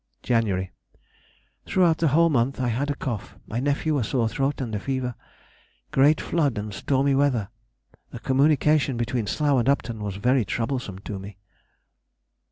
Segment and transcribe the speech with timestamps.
[0.23, 5.13] Jan.—Throughout the whole month I had a cough, my nephew a sore throat and fever.
[5.91, 7.49] Great flood and stormy weather.
[8.09, 11.37] The communication between Slough and Upton was very troublesome to me.